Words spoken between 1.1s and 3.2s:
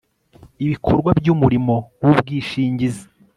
by umurimo w ubwishingizi